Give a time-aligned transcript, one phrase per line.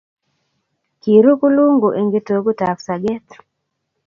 [1.01, 3.25] Kiiru kulungu eng' kitogut ap sagek.